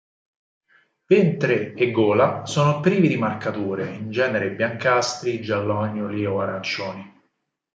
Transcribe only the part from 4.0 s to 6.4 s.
genere biancastri, giallognoli